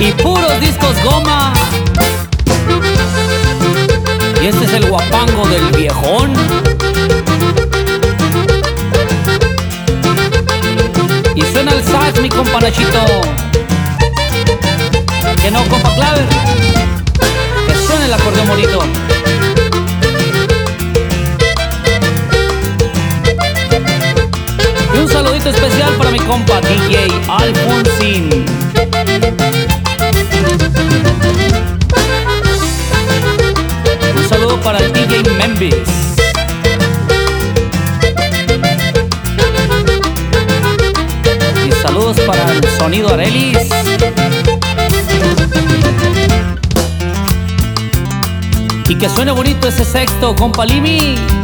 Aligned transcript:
Saludos, 0.00 1.02
goma. 1.04 1.52
Y 4.40 4.46
este 4.46 4.64
es 4.64 4.72
el 4.72 4.88
guapango 4.88 5.46
del 5.48 5.66
viejón. 5.76 6.32
Y 11.34 11.42
suena 11.52 11.72
el 11.72 11.84
sax, 11.84 12.20
mi 12.22 12.30
compa 12.30 12.60
Nachito. 12.60 13.04
Que 15.42 15.50
no, 15.50 15.62
compa 15.64 15.94
Claver. 15.94 16.26
Que 17.66 17.86
suene 17.86 18.06
el 18.06 18.14
acordeón 18.14 18.48
bonito. 18.48 18.82
Y 24.94 24.98
un 24.98 25.08
saludito 25.08 25.50
especial 25.50 25.92
para 25.94 26.10
mi 26.10 26.20
compa 26.20 26.60
DJ 26.62 27.10
Alfonsín. 27.28 28.46
Un 34.16 34.28
saludo 34.28 34.60
para 34.60 34.78
el 34.78 34.92
DJ 34.92 35.22
Membis. 35.38 35.74
Y 41.66 41.72
saludos 41.82 42.20
para 42.20 42.52
el 42.52 42.64
sonido 42.78 43.12
Arelis. 43.14 43.58
Y 48.88 48.94
que 48.96 49.08
suene 49.08 49.32
bonito 49.32 49.68
ese 49.68 49.84
sexto, 49.84 50.34
compa 50.34 50.64
Limi. 50.66 51.39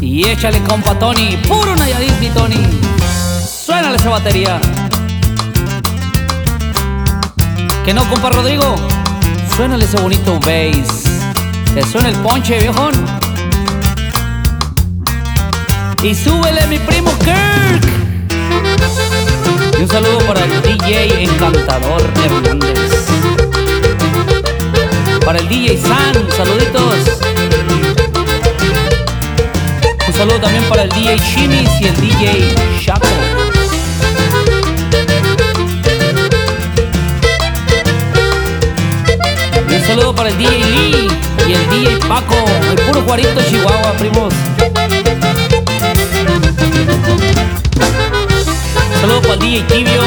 Y 0.00 0.28
échale 0.28 0.62
compa 0.62 0.98
Tony, 0.98 1.36
puro 1.48 1.74
Nayarit 1.74 2.32
Tony. 2.32 2.56
Suénale 3.46 3.96
esa 3.96 4.10
batería. 4.10 4.60
Que 7.84 7.92
no, 7.92 8.08
compa 8.08 8.30
Rodrigo. 8.30 8.76
Suénale 9.56 9.84
ese 9.84 9.98
bonito 10.00 10.38
bass. 10.40 11.04
Que 11.74 11.82
suene 11.82 12.10
el 12.10 12.16
ponche, 12.16 12.58
viejón. 12.58 12.92
Y 16.02 16.14
súbele 16.14 16.66
mi 16.68 16.78
primo 16.78 17.10
Kirk. 17.18 17.84
Y 19.78 19.82
un 19.82 19.88
saludo 19.88 20.18
para 20.26 20.44
el 20.44 20.62
DJ 20.62 21.24
Encantador 21.24 22.02
Hernández. 22.24 23.06
Para 25.24 25.40
el 25.40 25.48
DJ 25.48 25.67
saludo 30.38 30.40
también 30.40 30.64
para 30.68 30.82
el 30.82 30.88
DJ 30.90 31.16
Chimis 31.16 31.70
y 31.80 31.86
el 31.86 32.00
DJ 32.00 32.54
Chaco. 32.84 33.06
Y 39.68 39.74
un 39.74 39.82
saludo 39.86 40.14
para 40.14 40.28
el 40.30 40.38
DJ 40.38 40.58
Lee 40.58 41.08
y 41.46 41.52
el 41.52 41.70
DJ 41.70 41.96
Paco, 42.08 42.36
el 42.70 42.76
puro 42.86 43.02
Juarito 43.02 43.40
Chihuahua, 43.48 43.92
primos. 43.98 44.34
Un 48.94 49.00
saludo 49.00 49.22
para 49.22 49.34
el 49.34 49.40
DJ 49.40 49.62
Tibio. 49.62 50.02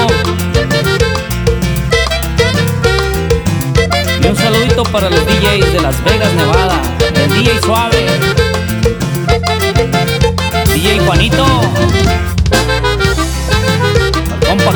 Y 4.22 4.28
un 4.28 4.36
saludito 4.36 4.84
para 4.84 5.09
los 5.09 5.26
DJs 5.26 5.74
de 5.74 5.81
Las 5.81 6.03
Vegas, 6.03 6.34
Nevada. 6.34 6.81
El 7.16 7.34
DJ 7.34 7.59
Suave. 7.62 8.11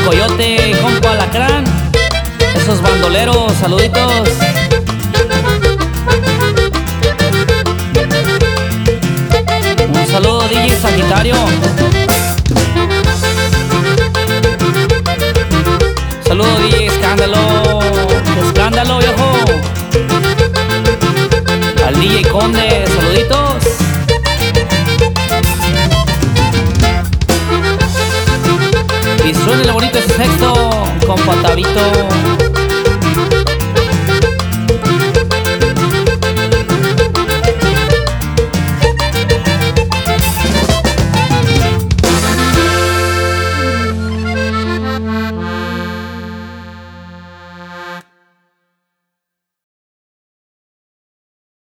Coyote, 0.04 0.76
compa 0.82 1.12
Alacrán. 1.12 1.64
Esos 2.56 2.82
bandoleros, 2.82 3.54
saluditos. 3.60 4.30
Un 9.88 10.08
saludo 10.08 10.48
DJ 10.48 10.76
Sagitario. 10.82 11.36
Saludo 16.28 16.56
DJ 16.60 16.88
Escándalo. 16.88 17.80
Escándalo, 18.48 18.98
viejo. 19.00 19.32
Al 21.86 22.00
DJ 22.00 22.24
Conde, 22.30 22.86
saluditos. 22.98 23.55
Y 29.56 29.58
suene 29.58 29.68
lo 29.68 29.74
bonito 29.74 30.02
sexto, 30.02 30.54
compa 31.08 31.34
Tabito. 31.42 32.45